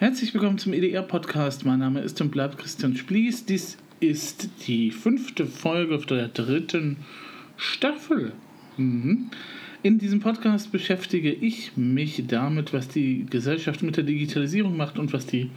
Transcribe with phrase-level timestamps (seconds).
[0.00, 1.66] Herzlich willkommen zum EDR-Podcast.
[1.66, 3.46] Mein Name ist und bleibt Christian Splies.
[3.46, 6.98] Dies ist die fünfte Folge der dritten
[7.56, 8.32] Staffel.
[8.76, 9.28] Mhm.
[9.82, 15.12] In diesem Podcast beschäftige ich mich damit, was die Gesellschaft mit der Digitalisierung macht und
[15.12, 15.50] was die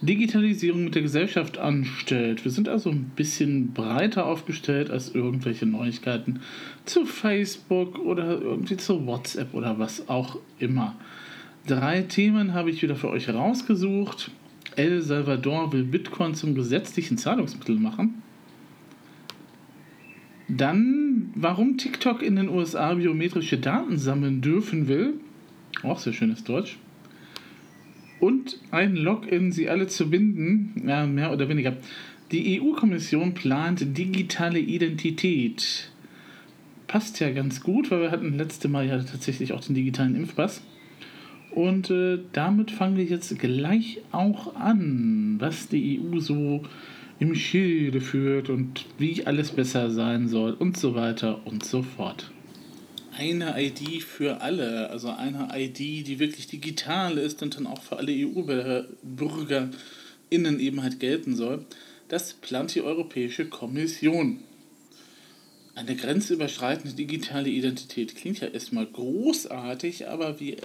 [0.00, 2.46] Digitalisierung mit der Gesellschaft anstellt.
[2.46, 6.40] Wir sind also ein bisschen breiter aufgestellt als irgendwelche Neuigkeiten
[6.86, 10.96] zu Facebook oder irgendwie zu WhatsApp oder was auch immer.
[11.66, 14.30] Drei Themen habe ich wieder für euch rausgesucht.
[14.76, 18.22] El Salvador will Bitcoin zum gesetzlichen Zahlungsmittel machen.
[20.48, 25.14] Dann, warum TikTok in den USA biometrische Daten sammeln dürfen will.
[25.82, 26.78] Auch sehr schönes Deutsch.
[28.20, 31.76] Und ein Login, sie alle zu binden, ja, mehr oder weniger.
[32.30, 35.90] Die EU-Kommission plant digitale Identität.
[36.86, 40.62] Passt ja ganz gut, weil wir hatten letzte Mal ja tatsächlich auch den digitalen Impfpass.
[41.56, 46.62] Und äh, damit fangen wir jetzt gleich auch an, was die EU so
[47.18, 52.30] im Schilde führt und wie alles besser sein soll und so weiter und so fort.
[53.16, 57.96] Eine ID für alle, also eine ID, die wirklich digital ist und dann auch für
[57.96, 61.64] alle EU-BürgerInnen eben halt gelten soll,
[62.08, 64.40] das plant die Europäische Kommission.
[65.74, 70.56] Eine grenzüberschreitende digitale Identität klingt ja erstmal großartig, aber wie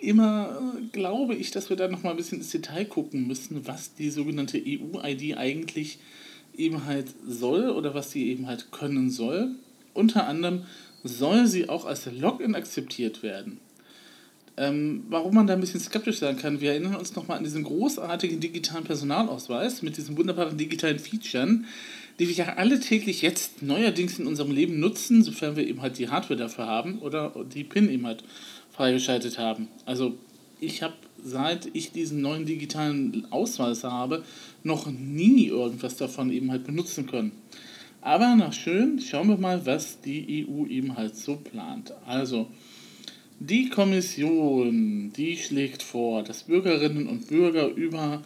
[0.00, 3.94] immer äh, glaube ich, dass wir da nochmal ein bisschen ins Detail gucken müssen, was
[3.94, 5.98] die sogenannte EU-ID eigentlich
[6.56, 9.50] eben halt soll oder was sie eben halt können soll.
[9.94, 10.64] Unter anderem
[11.04, 13.60] soll sie auch als Login akzeptiert werden.
[14.56, 17.62] Ähm, warum man da ein bisschen skeptisch sein kann, wir erinnern uns nochmal an diesen
[17.62, 21.60] großartigen digitalen Personalausweis mit diesen wunderbaren digitalen Features,
[22.18, 25.98] die wir ja alle täglich jetzt neuerdings in unserem Leben nutzen, sofern wir eben halt
[25.98, 28.24] die Hardware dafür haben oder die PIN eben halt
[28.78, 29.66] freigeschaltet haben.
[29.86, 30.14] Also
[30.60, 34.22] ich habe, seit ich diesen neuen digitalen Ausweis habe,
[34.62, 37.32] noch nie irgendwas davon eben halt benutzen können.
[38.00, 41.92] Aber na schön, schauen wir mal, was die EU eben halt so plant.
[42.06, 42.46] Also,
[43.40, 48.22] die Kommission, die schlägt vor, dass Bürgerinnen und Bürger über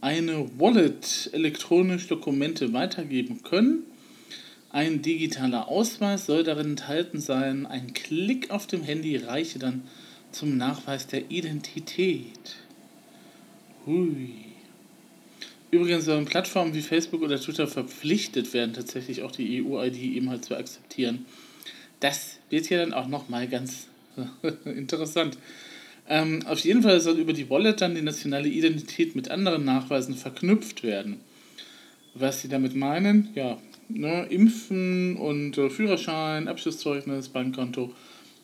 [0.00, 3.82] eine Wallet elektronisch Dokumente weitergeben können.
[4.76, 7.64] Ein digitaler Ausweis soll darin enthalten sein.
[7.64, 9.84] Ein Klick auf dem Handy reiche dann
[10.32, 12.56] zum Nachweis der Identität.
[13.86, 14.34] Hui.
[15.70, 20.44] Übrigens sollen Plattformen wie Facebook oder Twitter verpflichtet werden, tatsächlich auch die EU-ID eben halt
[20.44, 21.24] zu akzeptieren.
[22.00, 23.86] Das wird ja dann auch nochmal ganz
[24.66, 25.38] interessant.
[26.06, 30.16] Ähm, auf jeden Fall soll über die Wallet dann die nationale Identität mit anderen Nachweisen
[30.16, 31.20] verknüpft werden.
[32.12, 33.56] Was sie damit meinen, ja,
[33.88, 37.92] ne, Impfen und äh, Führerschein, Abschlusszeugnis, Bankkonto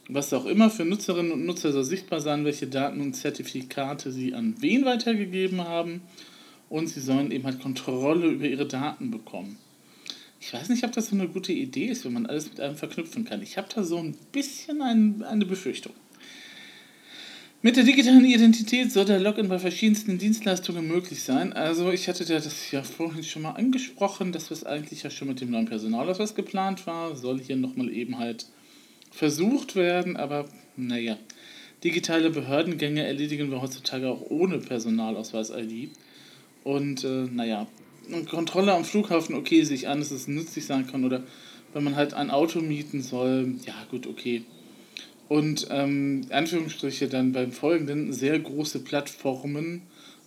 [0.08, 4.34] was auch immer für Nutzerinnen und Nutzer soll sichtbar sein, welche Daten und Zertifikate sie
[4.34, 6.02] an wen weitergegeben haben
[6.68, 9.58] und sie sollen eben halt Kontrolle über ihre Daten bekommen.
[10.40, 12.76] Ich weiß nicht, ob das so eine gute Idee ist, wenn man alles mit einem
[12.76, 13.42] verknüpfen kann.
[13.42, 15.92] Ich habe da so ein bisschen ein, eine Befürchtung.
[17.64, 21.52] Mit der digitalen Identität soll der Login bei verschiedensten Dienstleistungen möglich sein.
[21.52, 25.40] Also ich hatte das ja vorhin schon mal angesprochen, dass das eigentlich ja schon mit
[25.40, 27.14] dem neuen Personalausweis geplant war.
[27.14, 28.46] Soll hier nochmal eben halt
[29.12, 31.16] versucht werden, aber naja.
[31.84, 35.90] Digitale Behördengänge erledigen wir heutzutage auch ohne Personalausweis-ID.
[36.64, 37.68] Und äh, naja,
[38.28, 41.04] Kontrolle am Flughafen, okay, sich an, dass es nützlich sein kann.
[41.04, 41.22] Oder
[41.72, 44.42] wenn man halt ein Auto mieten soll, ja gut, okay.
[45.32, 49.80] Und ähm, Anführungsstriche dann beim folgenden, sehr große Plattformen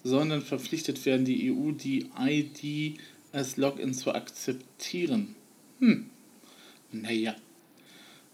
[0.04, 3.00] sollen dann verpflichtet werden, die EU die ID
[3.32, 5.36] als Login zu akzeptieren.
[5.78, 6.08] Hm,
[6.92, 7.36] naja.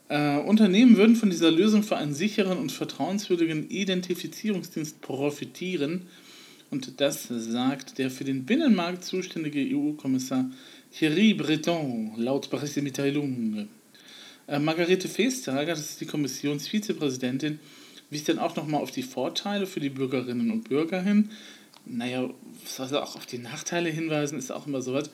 [0.08, 6.04] Äh, Unternehmen würden von dieser Lösung für einen sicheren und vertrauenswürdigen Identifizierungsdienst profitieren.
[6.70, 10.50] Und das sagt der für den Binnenmarkt zuständige EU-Kommissar
[10.98, 13.68] Thierry Breton laut Pressemitteilung.
[14.48, 17.60] Äh, Margarete Vestager, das ist die Kommissionsvizepräsidentin,
[18.10, 21.30] wies dann auch nochmal auf die Vorteile für die Bürgerinnen und Bürger hin.
[21.86, 22.30] Naja,
[22.66, 25.10] soll also auch auf die Nachteile hinweisen, ist auch immer so was.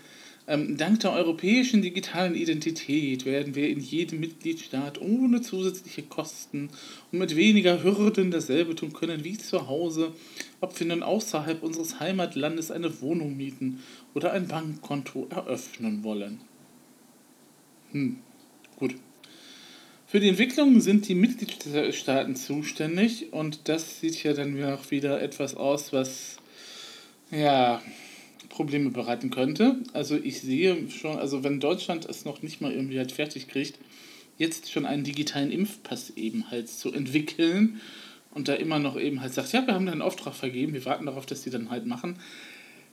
[0.50, 6.69] Ähm, dank der europäischen digitalen Identität werden wir in jedem Mitgliedstaat ohne zusätzliche Kosten
[7.12, 10.13] und mit weniger Hürden dasselbe tun können wie zu Hause,
[10.62, 13.83] ob wir nun außerhalb unseres Heimatlandes eine Wohnung mieten
[14.13, 16.39] oder ein Bankkonto eröffnen wollen.
[17.91, 18.19] Hm,
[18.77, 18.95] gut.
[20.09, 25.54] Für die Entwicklung sind die Mitgliedstaaten zuständig und das sieht ja dann auch wieder etwas
[25.54, 26.38] aus, was
[27.30, 27.81] ja
[28.48, 29.75] Probleme bereiten könnte.
[29.92, 33.80] Also ich sehe schon, also wenn Deutschland es noch nicht mal irgendwie halt fertig kriegt,
[34.38, 37.81] jetzt schon einen digitalen Impfpass eben halt zu entwickeln
[38.31, 40.86] und da immer noch eben halt sagt, ja, wir haben da einen Auftrag vergeben, wir
[40.86, 42.18] warten darauf, dass die dann halt machen,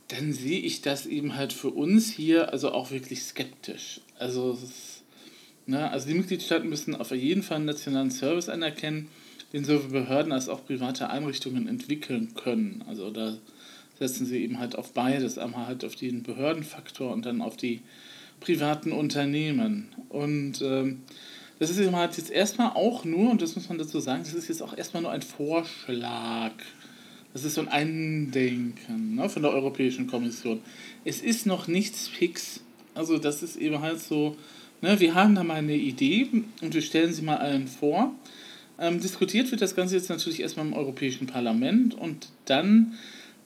[0.08, 4.00] dann sehe ich das eben halt für uns hier also auch wirklich skeptisch.
[4.18, 4.58] Also,
[5.66, 9.08] ne, also die Mitgliedstaaten müssen auf jeden Fall einen nationalen Service anerkennen,
[9.52, 12.84] den sowohl Behörden als auch private Einrichtungen entwickeln können.
[12.88, 13.36] Also da
[13.98, 17.80] setzen sie eben halt auf beides, einmal halt auf den Behördenfaktor und dann auf die
[18.40, 19.88] privaten Unternehmen.
[20.08, 21.02] Und ähm,
[21.58, 24.34] das ist eben halt jetzt erstmal auch nur, und das muss man dazu sagen, das
[24.34, 26.52] ist jetzt auch erstmal nur ein Vorschlag.
[27.32, 30.62] Das ist so ein Andenken ne, von der Europäischen Kommission.
[31.04, 32.60] Es ist noch nichts fix.
[32.94, 34.36] Also das ist eben halt so,
[34.84, 36.28] ne, wir haben da mal eine Idee
[36.60, 38.14] und wir stellen sie mal allen vor.
[38.78, 42.94] Ähm, diskutiert wird das Ganze jetzt natürlich erstmal im Europäischen Parlament und dann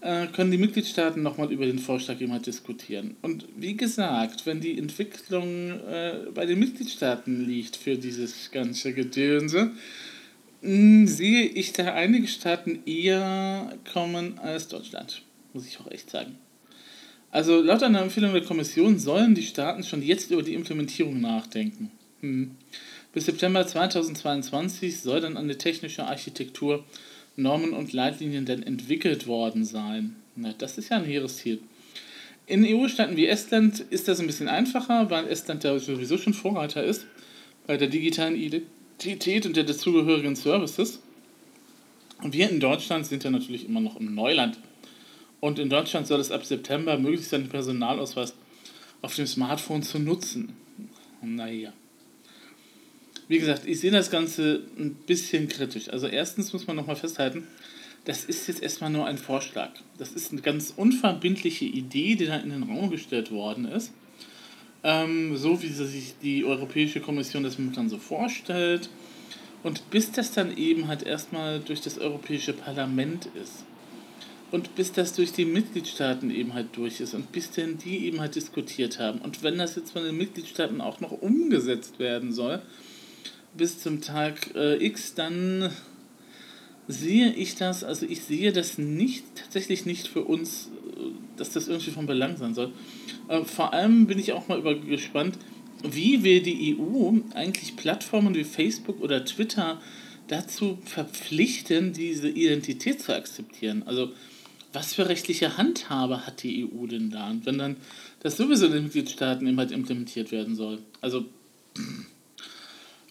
[0.00, 3.16] äh, können die Mitgliedstaaten nochmal über den Vorschlag immer diskutieren.
[3.22, 9.70] Und wie gesagt, wenn die Entwicklung äh, bei den Mitgliedstaaten liegt für dieses ganze Gedönse,
[10.62, 16.36] hm, sehe ich da einige Staaten eher kommen als Deutschland, muss ich auch echt sagen.
[17.30, 21.90] Also laut einer Empfehlung der Kommission sollen die Staaten schon jetzt über die Implementierung nachdenken.
[22.20, 22.52] Hm.
[23.12, 26.84] Bis September 2022 soll dann eine technische Architektur
[27.36, 30.16] Normen und Leitlinien denn entwickelt worden sein?
[30.36, 31.60] Na, das ist ja ein hehres Ziel.
[32.46, 36.82] In EU-Staaten wie Estland ist das ein bisschen einfacher, weil Estland ja sowieso schon Vorreiter
[36.82, 37.06] ist
[37.66, 41.00] bei der digitalen Identität und der dazugehörigen Services.
[42.22, 44.58] Und wir in Deutschland sind ja natürlich immer noch im Neuland.
[45.40, 48.34] Und in Deutschland soll es ab September möglich sein, den Personalausweis
[49.02, 50.56] auf dem Smartphone zu nutzen.
[51.22, 51.72] Naja.
[53.28, 55.90] Wie gesagt, ich sehe das Ganze ein bisschen kritisch.
[55.90, 57.46] Also erstens muss man nochmal festhalten,
[58.04, 59.70] das ist jetzt erstmal nur ein Vorschlag.
[59.98, 63.92] Das ist eine ganz unverbindliche Idee, die da in den Raum gestellt worden ist.
[64.82, 68.88] Ähm, so wie sich die Europäische Kommission das momentan so vorstellt.
[69.62, 73.64] Und bis das dann eben halt erstmal durch das Europäische Parlament ist.
[74.50, 78.20] Und bis das durch die Mitgliedstaaten eben halt durch ist und bis denn die eben
[78.20, 79.18] halt diskutiert haben.
[79.20, 82.62] Und wenn das jetzt von den Mitgliedstaaten auch noch umgesetzt werden soll,
[83.54, 85.70] bis zum Tag äh, X, dann
[86.86, 91.00] sehe ich das, also ich sehe das nicht, tatsächlich nicht für uns, äh,
[91.36, 92.72] dass das irgendwie von Belang sein soll.
[93.28, 95.36] Äh, vor allem bin ich auch mal über gespannt,
[95.82, 99.80] wie wir die EU eigentlich Plattformen wie Facebook oder Twitter
[100.26, 103.82] dazu verpflichten, diese Identität zu akzeptieren.
[103.86, 104.12] Also
[104.72, 107.30] was für rechtliche Handhabe hat die EU denn da?
[107.30, 107.76] Und wenn dann
[108.20, 110.78] das sowieso in den Mitgliedstaaten halt implementiert werden soll.
[111.00, 111.26] Also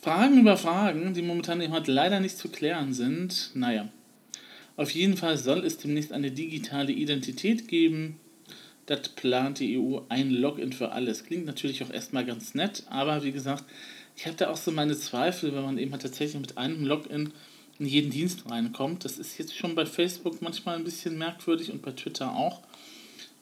[0.01, 3.51] Fragen über Fragen, die momentan eben halt leider nicht zu klären sind.
[3.55, 3.89] Naja,
[4.75, 8.19] auf jeden Fall soll es demnächst eine digitale Identität geben.
[8.85, 11.25] Das plant die EU ein Login für alles.
[11.25, 13.65] Klingt natürlich auch erstmal ganz nett, aber wie gesagt,
[14.15, 17.31] ich habe da auch so meine Zweifel, wenn man eben halt tatsächlich mit einem Login
[17.79, 19.05] in jeden Dienst reinkommt.
[19.05, 22.61] Das ist jetzt schon bei Facebook manchmal ein bisschen merkwürdig und bei Twitter auch.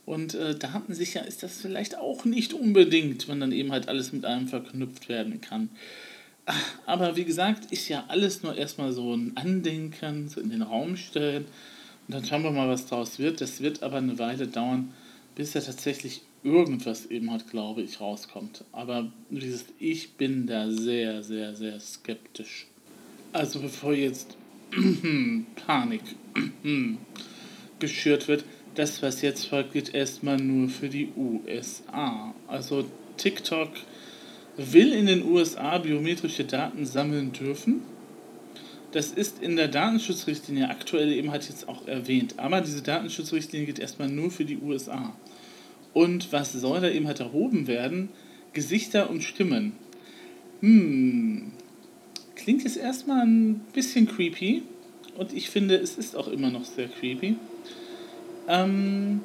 [0.05, 4.23] Und äh, datensicher ist das vielleicht auch nicht unbedingt, wenn dann eben halt alles mit
[4.25, 5.69] einem verknüpft werden kann.
[6.85, 10.95] Aber wie gesagt, ist ja alles nur erstmal so ein Andenken, so in den Raum
[10.95, 11.45] stellen.
[12.07, 13.41] Und dann schauen wir mal, was daraus wird.
[13.41, 14.93] Das wird aber eine Weile dauern,
[15.33, 18.63] bis ja tatsächlich irgendwas eben halt, glaube ich, rauskommt.
[18.71, 22.67] Aber gesagt, ich bin da sehr, sehr, sehr skeptisch.
[23.35, 24.37] Also bevor jetzt
[25.67, 26.01] Panik
[27.79, 28.45] geschürt wird,
[28.75, 32.33] das, was jetzt folgt, geht erstmal nur für die USA.
[32.47, 32.85] Also
[33.17, 33.71] TikTok
[34.55, 37.81] will in den USA biometrische Daten sammeln dürfen.
[38.93, 42.35] Das ist in der Datenschutzrichtlinie aktuell eben halt jetzt auch erwähnt.
[42.37, 45.13] Aber diese Datenschutzrichtlinie geht erstmal nur für die USA.
[45.93, 48.07] Und was soll da eben halt erhoben werden?
[48.53, 49.73] Gesichter und Stimmen.
[50.61, 51.51] Hm.
[52.45, 54.61] Klingt jetzt erstmal ein bisschen creepy.
[55.17, 57.37] Und ich finde, es ist auch immer noch sehr creepy.
[58.47, 59.21] Ähm,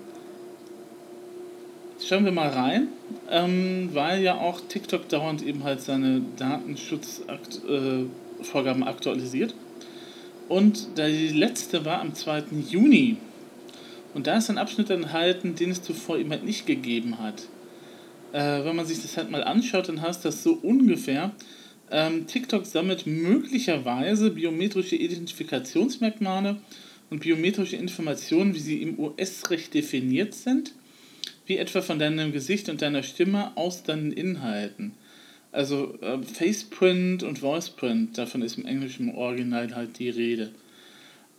[2.03, 2.89] schauen wir mal rein,
[3.29, 9.55] ähm, weil ja auch TikTok dauernd eben halt seine Datenschutzvorgaben äh, aktualisiert.
[10.49, 12.45] Und die letzte war am 2.
[12.71, 13.19] Juni.
[14.15, 17.43] Und da ist ein Abschnitt enthalten, den es zuvor eben halt nicht gegeben hat.
[18.33, 21.33] Äh, wenn man sich das halt mal anschaut, dann heißt das so ungefähr,
[21.91, 26.57] ähm, TikTok sammelt möglicherweise biometrische Identifikationsmerkmale
[27.11, 30.73] und biometrische Informationen, wie sie im US-Recht definiert sind
[31.51, 34.93] wie etwa von deinem Gesicht und deiner Stimme aus deinen Inhalten.
[35.51, 40.53] Also äh, Faceprint und Voiceprint, davon ist im englischen Original halt die Rede.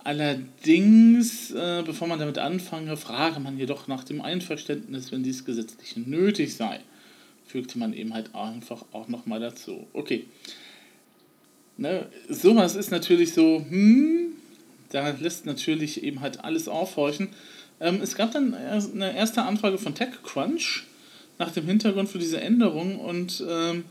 [0.04, 5.96] Allerdings, äh, bevor man damit anfange, frage man jedoch nach dem Einverständnis, wenn dies gesetzlich
[5.96, 6.80] nötig sei.
[7.46, 9.86] Fügte man eben halt einfach auch nochmal dazu.
[9.92, 10.26] Okay.
[11.76, 14.32] Ne, sowas ist natürlich so, hm,
[14.90, 17.28] da lässt natürlich eben halt alles aufhorchen.
[17.80, 20.84] Ähm, es gab dann eine erste Anfrage von TechCrunch
[21.38, 23.84] nach dem Hintergrund für diese Änderung und ähm,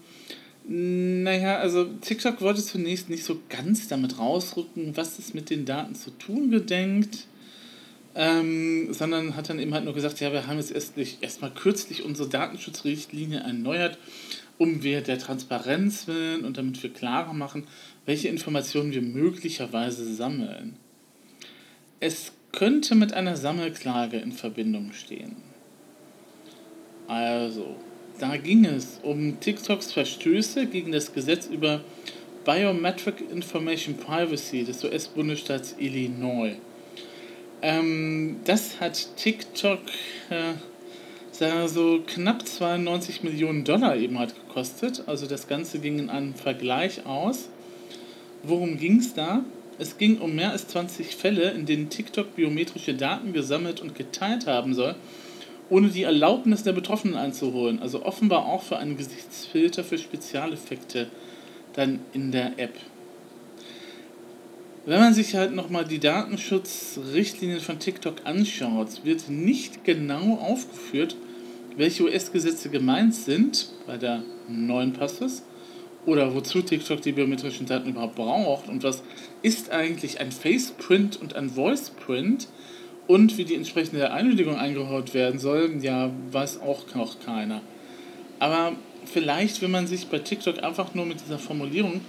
[0.63, 5.95] naja, also TikTok wollte zunächst nicht so ganz damit rausrücken, was es mit den Daten
[5.95, 7.25] zu tun gedenkt,
[8.15, 10.73] ähm, sondern hat dann eben halt nur gesagt, ja, wir haben jetzt
[11.21, 13.97] erstmal kürzlich unsere Datenschutzrichtlinie erneuert,
[14.57, 17.65] um wir der Transparenz willen und damit wir klarer machen,
[18.05, 20.75] welche Informationen wir möglicherweise sammeln.
[21.99, 25.37] Es könnte mit einer Sammelklage in Verbindung stehen.
[27.07, 27.75] Also,
[28.19, 31.81] da ging es um TikToks Verstöße gegen das Gesetz über
[32.45, 36.55] Biometric Information Privacy des US-Bundesstaats Illinois.
[37.61, 39.79] Ähm, das hat TikTok
[40.29, 40.53] äh,
[41.67, 45.03] so knapp 92 Millionen Dollar eben halt gekostet.
[45.07, 47.49] Also das Ganze ging in einem Vergleich aus.
[48.43, 49.43] Worum ging es da?
[49.79, 54.45] Es ging um mehr als 20 Fälle, in denen TikTok biometrische Daten gesammelt und geteilt
[54.45, 54.95] haben soll,
[55.69, 57.79] ohne die Erlaubnis der Betroffenen einzuholen.
[57.79, 61.07] Also offenbar auch für einen Gesichtsfilter für Spezialeffekte
[61.73, 62.73] dann in der App.
[64.83, 71.15] Wenn man sich halt nochmal die Datenschutzrichtlinien von TikTok anschaut, wird nicht genau aufgeführt,
[71.77, 75.43] welche US-Gesetze gemeint sind bei der neuen Passes
[76.07, 79.03] oder wozu TikTok die biometrischen Daten überhaupt braucht und was
[79.43, 82.47] ist eigentlich ein Faceprint und ein Voiceprint
[83.05, 87.61] und wie die entsprechende Einwilligung eingeholt werden soll, ja, weiß auch noch keiner.
[88.39, 88.71] Aber
[89.05, 92.01] vielleicht, wenn man sich bei TikTok einfach nur mit dieser Formulierung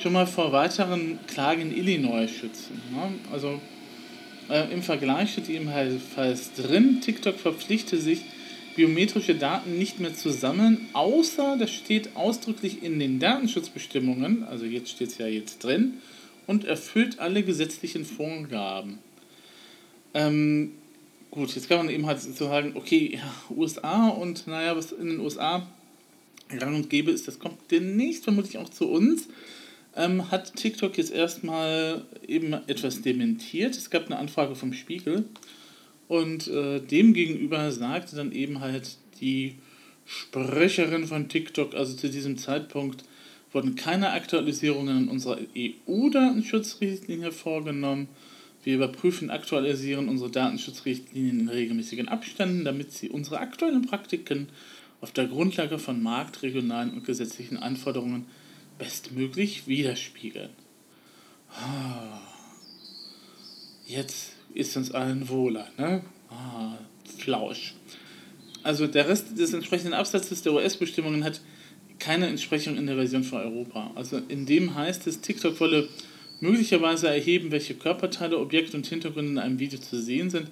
[0.00, 2.80] schon mal vor weiteren Klagen in Illinois schützen.
[2.92, 3.12] Ne?
[3.32, 3.60] Also
[4.50, 6.00] äh, im Vergleich steht eben halt
[6.56, 8.22] drin, TikTok verpflichte sich,
[8.76, 14.90] biometrische Daten nicht mehr zu sammeln, außer das steht ausdrücklich in den Datenschutzbestimmungen, also jetzt
[14.90, 15.94] steht es ja jetzt drin,
[16.46, 18.98] und erfüllt alle gesetzlichen Vorgaben.
[20.12, 20.72] Ähm,
[21.30, 25.06] gut, jetzt kann man eben halt so sagen, okay, ja, USA und naja, was in
[25.06, 25.66] den USA
[26.48, 29.28] gang und gäbe ist, das kommt demnächst vermutlich auch zu uns
[29.96, 33.76] ähm, hat TikTok jetzt erstmal eben etwas dementiert.
[33.76, 35.24] Es gab eine Anfrage vom Spiegel
[36.08, 39.56] und äh, dem gegenüber sagte dann eben halt die
[40.06, 43.04] Sprecherin von TikTok, also zu diesem Zeitpunkt
[43.52, 48.08] wurden keine Aktualisierungen in unserer EU-Datenschutzrichtlinie vorgenommen.
[48.64, 54.48] Wir überprüfen, aktualisieren unsere Datenschutzrichtlinien in regelmäßigen Abständen, damit sie unsere aktuellen Praktiken
[55.00, 58.26] auf der Grundlage von markt-, regionalen und gesetzlichen Anforderungen
[58.78, 60.50] bestmöglich widerspiegeln.
[61.50, 62.20] Ah,
[63.86, 66.02] jetzt ist uns allen wohler, ne?
[66.30, 66.78] Ah,
[67.18, 67.74] Flausch.
[68.62, 71.40] Also der Rest des entsprechenden Absatzes der US-Bestimmungen hat
[71.98, 73.92] keine Entsprechung in der Version für Europa.
[73.94, 75.88] Also in dem heißt es, TikTok wolle
[76.40, 80.48] möglicherweise erheben, welche Körperteile, Objekte und Hintergründe in einem Video zu sehen sind,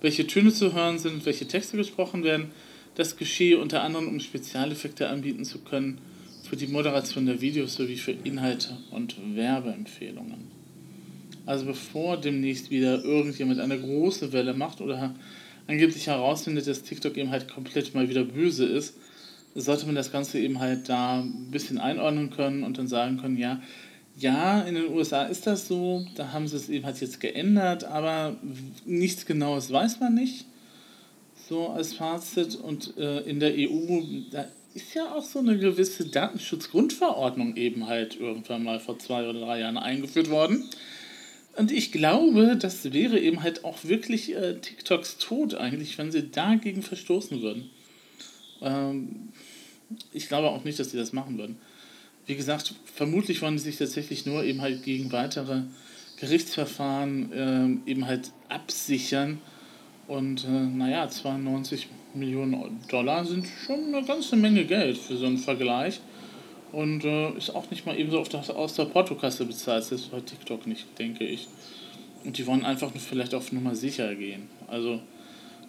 [0.00, 2.50] welche Töne zu hören sind, welche Texte gesprochen werden.
[2.94, 5.98] Das geschehe unter anderem, um Spezialeffekte anbieten zu können
[6.42, 10.50] für die Moderation der Videos sowie für Inhalte und Werbeempfehlungen.
[11.46, 15.14] Also bevor demnächst wieder irgendjemand eine große Welle macht oder
[15.66, 18.96] angeblich herausfindet, dass TikTok eben halt komplett mal wieder böse ist,
[19.54, 23.36] sollte man das Ganze eben halt da ein bisschen einordnen können und dann sagen können,
[23.36, 23.60] ja,
[24.16, 27.84] ja, in den USA ist das so, da haben sie es eben halt jetzt geändert,
[27.84, 28.36] aber
[28.84, 30.46] nichts Genaues weiß man nicht.
[31.48, 36.06] So als Fazit und äh, in der EU, da ist ja auch so eine gewisse
[36.06, 40.68] Datenschutzgrundverordnung eben halt irgendwann mal vor zwei oder drei Jahren eingeführt worden.
[41.56, 46.30] Und ich glaube, das wäre eben halt auch wirklich äh, TikToks Tod eigentlich, wenn sie
[46.30, 47.70] dagegen verstoßen würden.
[48.62, 49.28] Ähm,
[50.12, 51.58] ich glaube auch nicht, dass sie das machen würden.
[52.26, 55.62] Wie gesagt, vermutlich wollen sie sich tatsächlich nur eben halt gegen weitere
[56.16, 59.38] Gerichtsverfahren äh, eben halt absichern.
[60.08, 65.38] Und äh, naja, 92 Millionen Dollar sind schon eine ganze Menge Geld für so einen
[65.38, 66.00] Vergleich.
[66.72, 69.82] Und äh, ist auch nicht mal eben so auf der, aus der Portokasse bezahlt.
[69.82, 71.48] Das ist bei TikTok nicht, denke ich.
[72.24, 74.48] Und die wollen einfach vielleicht auf Nummer sicher gehen.
[74.68, 75.00] Also,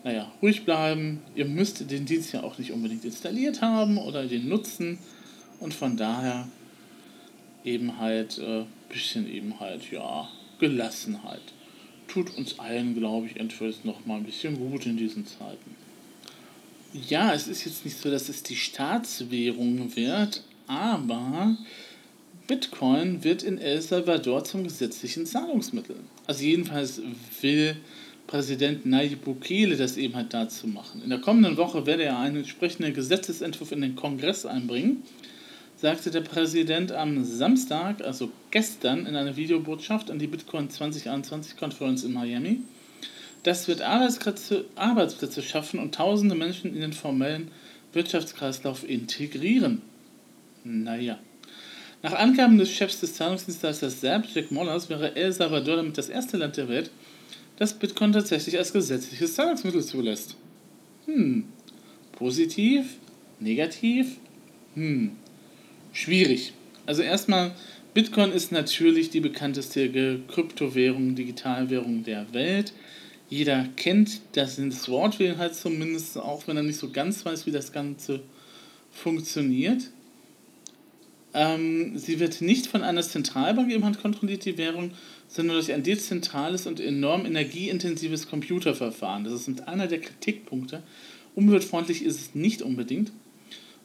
[0.03, 1.21] naja, ruhig bleiben.
[1.35, 4.97] Ihr müsst den Dienst ja auch nicht unbedingt installiert haben oder den nutzen.
[5.59, 6.47] Und von daher
[7.63, 11.41] eben halt, äh, bisschen eben halt, ja, Gelassenheit.
[12.13, 15.75] Tut uns allen, glaube ich, entweder noch mal ein bisschen gut in diesen Zeiten.
[17.09, 21.57] Ja, es ist jetzt nicht so, dass es die Staatswährung wird, aber
[22.45, 25.95] Bitcoin wird in El Salvador zum gesetzlichen Zahlungsmittel.
[26.27, 27.01] Also jedenfalls
[27.41, 27.77] will
[28.27, 31.01] Präsident Nayib Bukele das eben halt dazu machen.
[31.03, 35.01] In der kommenden Woche werde er einen entsprechenden Gesetzesentwurf in den Kongress einbringen.
[35.83, 42.05] Sagte der Präsident am Samstag, also gestern, in einer Videobotschaft an die Bitcoin 2021 Conference
[42.05, 42.59] in Miami,
[43.43, 47.51] das wird Arbeitsplätze, Arbeitsplätze schaffen und tausende Menschen in den formellen
[47.91, 49.81] Wirtschaftskreislauf integrieren.
[50.63, 51.19] Naja.
[52.01, 56.37] Nach Angaben des Chefs des Zahlungsdienstleisters SAP, Jack Mollers, wäre El Salvador damit das erste
[56.37, 56.91] Land der Welt,
[57.57, 60.37] das Bitcoin tatsächlich als gesetzliches Zahlungsmittel zulässt.
[61.07, 61.43] Hm.
[62.13, 62.85] Positiv?
[63.41, 64.15] Negativ?
[64.75, 65.17] Hm.
[65.93, 66.53] Schwierig.
[66.87, 67.53] Also erstmal,
[67.93, 72.73] Bitcoin ist natürlich die bekannteste Kryptowährung, Digitalwährung der Welt.
[73.29, 77.51] Jeder kennt das, das Wort halt zumindest, auch wenn er nicht so ganz weiß, wie
[77.51, 78.21] das Ganze
[78.91, 79.89] funktioniert.
[81.35, 84.91] Ähm, sie wird nicht von einer Zentralbank eben halt kontrolliert, die Währung,
[85.27, 89.23] sondern durch ein dezentrales und enorm energieintensives Computerverfahren.
[89.23, 90.83] Das ist einer der Kritikpunkte.
[91.35, 93.11] Umweltfreundlich ist es nicht unbedingt.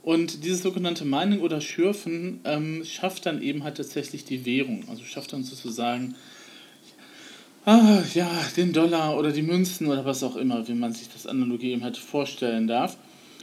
[0.03, 4.85] Und dieses sogenannte Mining oder Schürfen ähm, schafft dann eben halt tatsächlich die Währung.
[4.89, 6.15] Also schafft dann sozusagen
[7.69, 11.27] ah, ja, den Dollar oder die Münzen oder was auch immer, wie man sich das
[11.27, 12.97] Analogie eben halt vorstellen darf.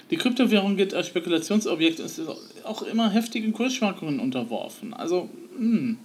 [0.10, 2.22] Die Kryptowährung gilt als Spekulationsobjekt und ist
[2.64, 4.94] auch immer heftigen Kursschwankungen unterworfen.
[4.94, 5.78] Also, mh.
[5.78, 5.98] Hm.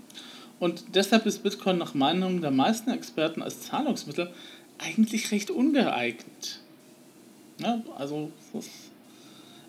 [0.58, 4.30] Und deshalb ist Bitcoin nach Meinung der meisten Experten als Zahlungsmittel
[4.76, 6.60] eigentlich recht ungeeignet.
[7.58, 8.30] Ja, also,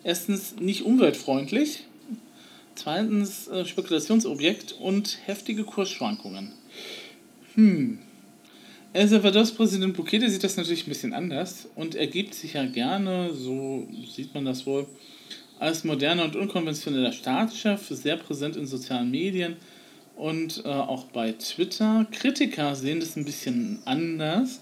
[0.04, 1.84] erstens nicht umweltfreundlich,
[2.74, 6.52] zweitens äh, Spekulationsobjekt und heftige Kursschwankungen.
[7.54, 7.98] Hm.
[8.94, 12.66] El Salvadors Präsident Bukele sieht das natürlich ein bisschen anders und er gibt sich ja
[12.66, 14.86] gerne, so sieht man das wohl,
[15.58, 19.56] als moderner und unkonventioneller Staatschef, sehr präsent in sozialen Medien
[20.16, 22.06] und äh, auch bei Twitter.
[22.10, 24.60] Kritiker sehen das ein bisschen anders.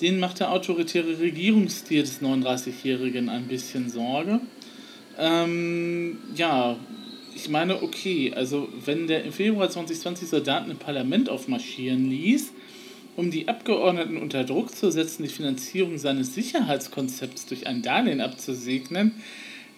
[0.00, 4.40] Denen macht der autoritäre Regierungsstil des 39-Jährigen ein bisschen Sorge.
[5.18, 6.76] Ähm, ja,
[7.34, 12.52] ich meine, okay, also wenn der im Februar 2020 Soldaten im Parlament aufmarschieren ließ,
[13.16, 19.12] um die Abgeordneten unter Druck zu setzen, die Finanzierung seines Sicherheitskonzepts durch ein Darlehen abzusegnen,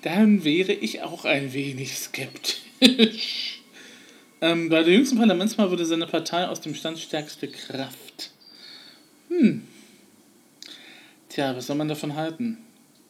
[0.03, 3.63] dann wäre ich auch ein wenig skeptisch.
[4.41, 8.31] ähm, bei der jüngsten Parlamentswahl wurde seine Partei aus dem Stand stärkste Kraft.
[9.29, 9.63] Hm.
[11.29, 12.59] Tja, was soll man davon halten?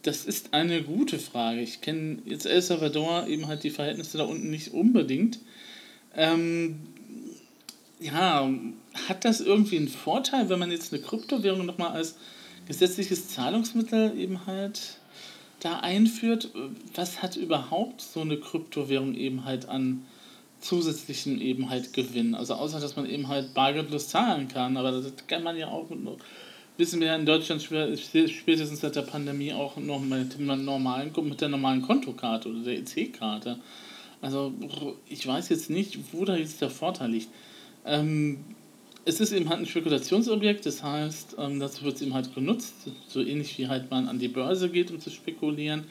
[0.07, 1.61] Das ist eine gute Frage.
[1.61, 5.41] Ich kenne jetzt El Salvador eben halt die Verhältnisse da unten nicht unbedingt.
[6.15, 6.79] Ähm,
[7.99, 8.49] ja,
[9.09, 12.15] hat das irgendwie einen Vorteil, wenn man jetzt eine Kryptowährung nochmal als
[12.69, 14.99] gesetzliches Zahlungsmittel eben halt
[15.59, 16.53] da einführt?
[16.95, 20.07] Was hat überhaupt so eine Kryptowährung eben halt an
[20.61, 22.37] zusätzlichen eben halt Gewinn?
[22.37, 25.91] Also außer, dass man eben halt bargeldlos zahlen kann, aber das kann man ja auch
[25.91, 25.99] mit,
[26.77, 31.49] wissen wir ja in Deutschland spätestens seit der Pandemie auch noch mit, normalen, mit der
[31.49, 33.59] normalen Kontokarte oder der EC-Karte.
[34.21, 34.53] Also
[35.09, 37.29] ich weiß jetzt nicht, wo da jetzt der Vorteil liegt.
[37.85, 38.45] Ähm,
[39.05, 42.75] es ist eben halt ein Spekulationsobjekt, das heißt, ähm, dazu wird es eben halt genutzt,
[43.07, 45.85] so ähnlich wie halt man an die Börse geht, um zu spekulieren.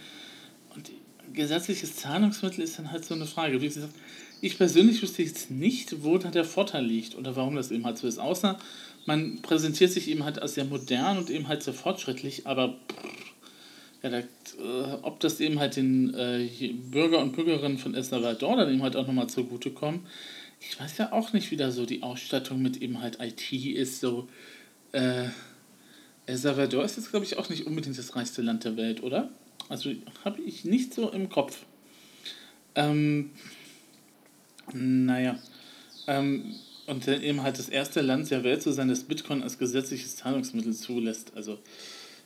[0.76, 0.92] Und
[1.34, 3.62] gesetzliches Zahlungsmittel ist dann halt so eine Frage.
[3.62, 3.94] Wie gesagt,
[4.42, 7.98] ich persönlich wüsste jetzt nicht, wo da der Vorteil liegt oder warum das eben halt
[7.98, 8.20] so ist.
[8.20, 8.60] Außer
[9.06, 12.76] man präsentiert sich eben halt als sehr modern und eben halt sehr fortschrittlich, aber
[14.02, 16.48] ja, da, äh, ob das eben halt den äh,
[16.92, 20.02] Bürger und Bürgerinnen von El Salvador dann eben halt auch nochmal zugutekommt,
[20.60, 24.00] ich weiß ja auch nicht, wie da so die Ausstattung mit eben halt IT ist.
[24.00, 24.28] So,
[24.92, 25.26] äh,
[26.26, 29.30] El Salvador ist jetzt, glaube ich, auch nicht unbedingt das reichste Land der Welt, oder?
[29.70, 29.92] Also
[30.24, 31.66] habe ich nicht so im Kopf.
[32.76, 33.32] Ähm,
[34.74, 35.40] naja.
[36.08, 36.56] Ähm,
[36.88, 40.74] und eben halt das erste Land der Welt zu sein, das Bitcoin als gesetzliches Zahlungsmittel
[40.74, 41.34] zulässt.
[41.36, 41.60] Also,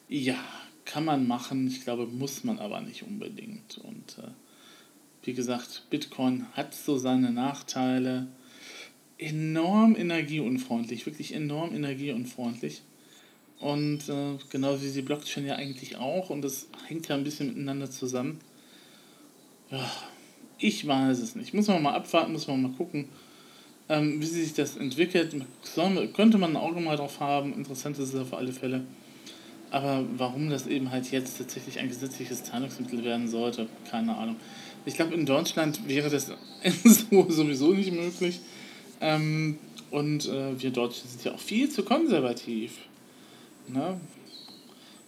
[0.09, 0.37] ja,
[0.85, 1.67] kann man machen.
[1.67, 3.77] Ich glaube, muss man aber nicht unbedingt.
[3.77, 4.31] Und äh,
[5.23, 8.27] wie gesagt, Bitcoin hat so seine Nachteile.
[9.17, 12.81] Enorm energieunfreundlich, wirklich enorm energieunfreundlich.
[13.59, 16.29] Und äh, genau wie die Blockchain ja eigentlich auch.
[16.29, 18.39] Und das hängt ja ein bisschen miteinander zusammen.
[19.69, 19.91] Ja,
[20.57, 21.53] ich weiß es nicht.
[21.53, 23.09] Muss man mal abwarten, muss man mal gucken,
[23.89, 25.35] ähm, wie sich das entwickelt.
[26.13, 27.53] Könnte man ein Auge mal drauf haben.
[27.53, 28.83] Interessant ist es auf alle Fälle.
[29.71, 34.37] Aber warum das eben halt jetzt tatsächlich ein gesetzliches Zahlungsmittel werden sollte, keine Ahnung.
[34.85, 36.27] Ich glaube, in Deutschland wäre das
[36.83, 38.39] so sowieso nicht möglich.
[39.01, 39.57] Ähm,
[39.91, 42.77] und äh, wir Deutschen sind ja auch viel zu konservativ.
[43.67, 43.99] Ne?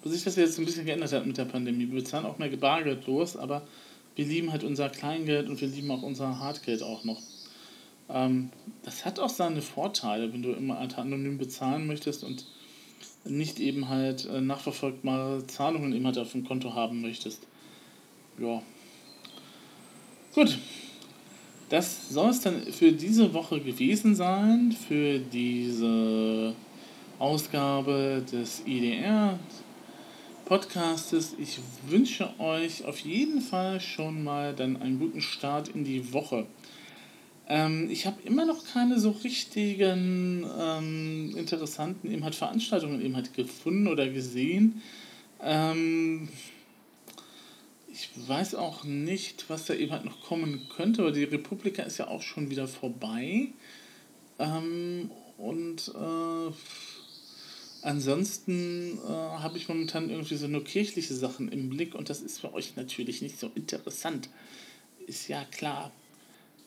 [0.04, 1.88] Wo sich das jetzt ein bisschen geändert hat mit der Pandemie.
[1.88, 3.64] Wir bezahlen auch mehr Bargeld los, aber
[4.16, 7.22] wir lieben halt unser Kleingeld und wir lieben auch unser Hartgeld auch noch.
[8.12, 8.50] Ähm,
[8.84, 12.46] das hat auch seine Vorteile, wenn du immer anonym bezahlen möchtest und
[13.24, 17.46] nicht eben halt äh, nachverfolgbare Zahlungen immer halt auf dem Konto haben möchtest.
[18.40, 18.62] Ja,
[20.34, 20.58] Gut.
[21.68, 26.54] Das soll es dann für diese Woche gewesen sein, für diese
[27.20, 29.40] Ausgabe des IDR
[30.46, 31.36] Podcastes.
[31.38, 36.46] Ich wünsche euch auf jeden Fall schon mal dann einen guten Start in die Woche.
[37.52, 43.34] Ähm, ich habe immer noch keine so richtigen ähm, interessanten eben halt Veranstaltungen eben halt
[43.34, 44.82] gefunden oder gesehen.
[45.42, 46.30] Ähm,
[47.92, 51.98] ich weiß auch nicht, was da eben halt noch kommen könnte, aber die Republika ist
[51.98, 53.50] ja auch schon wieder vorbei.
[54.40, 56.54] Ähm, und äh,
[57.82, 62.40] ansonsten äh, habe ich momentan irgendwie so nur kirchliche Sachen im Blick und das ist
[62.40, 64.30] für euch natürlich nicht so interessant.
[65.06, 65.92] Ist ja klar.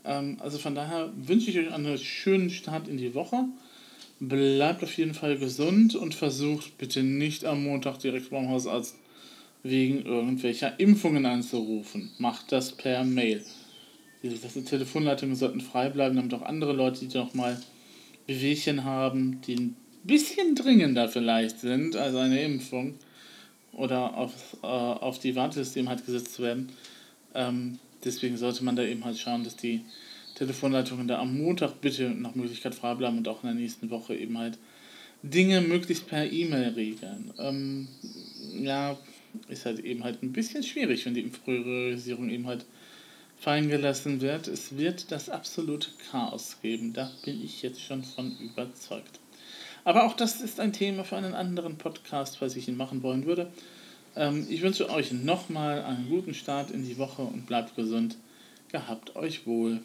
[0.05, 3.45] Ähm, also von daher wünsche ich euch einen schönen Start in die Woche.
[4.21, 8.97] Bleibt auf jeden Fall gesund und versucht bitte nicht am Montag direkt beim Hausarzt
[9.63, 12.11] wegen irgendwelcher Impfungen anzurufen.
[12.19, 13.45] Macht das per Mail.
[14.23, 17.61] Die Telefonleitungen sollten frei bleiben, damit auch andere Leute, die noch mal
[18.27, 22.95] Bewegchen haben, die ein bisschen dringender vielleicht sind als eine Impfung
[23.73, 26.71] oder auf, äh, auf die Warteliste eben halt gesetzt werden.
[27.35, 29.83] Ähm, deswegen sollte man da eben halt schauen, dass die
[30.35, 34.15] Telefonleitungen da am Montag bitte nach Möglichkeit frei bleiben und auch in der nächsten Woche
[34.15, 34.59] eben halt
[35.23, 37.33] Dinge möglichst per E-Mail regeln.
[37.39, 37.89] Ähm,
[38.61, 38.99] ja,
[39.49, 42.67] ist halt eben halt ein bisschen schwierig, wenn die Impfpriorisierung eben halt
[43.39, 44.49] fallen gelassen wird.
[44.49, 46.93] Es wird das absolute Chaos geben.
[46.93, 49.21] Da bin ich jetzt schon von überzeugt.
[49.85, 53.27] Aber auch das ist ein Thema für einen anderen Podcast, falls ich ihn machen wollen
[53.27, 53.53] würde.
[54.17, 58.17] Ähm, ich wünsche euch nochmal einen guten Start in die Woche und bleibt gesund.
[58.69, 59.81] Gehabt euch wohl.